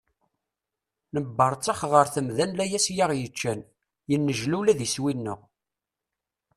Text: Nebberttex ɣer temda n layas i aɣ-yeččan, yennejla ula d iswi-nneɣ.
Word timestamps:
Nebberttex 1.15 1.79
ɣer 1.91 2.05
temda 2.13 2.45
n 2.49 2.55
layas 2.57 2.87
i 2.91 2.95
aɣ-yeččan, 3.03 3.61
yennejla 4.11 4.55
ula 4.59 4.73
d 4.77 4.79
iswi-nneɣ. 4.85 5.39